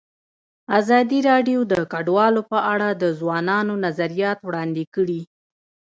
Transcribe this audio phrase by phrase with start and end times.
[0.79, 5.21] ازادي راډیو د کډوال په اړه د ځوانانو نظریات وړاندې کړي.